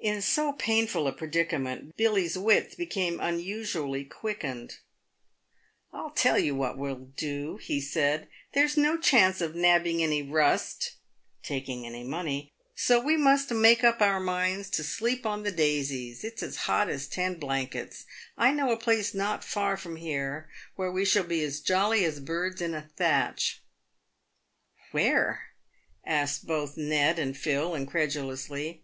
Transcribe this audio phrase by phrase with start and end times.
[0.00, 4.78] In so painful a predicament, Billy's wits became unusually quick ened."
[5.92, 10.94] I'll tell you what we'll do," he said." There's no chance of 'nabbing any rust'"
[11.44, 12.50] (taking any money),"
[12.86, 16.24] so we must make up our minds to sleep on the daisies.
[16.24, 18.04] It's as hot as ten blankets.
[18.36, 22.18] I know a place not far from here where we shall be as jolly as
[22.18, 23.62] birds in a thatch.""
[24.90, 25.50] Where?"
[26.04, 28.82] asked both Ned and Phil, incredulously.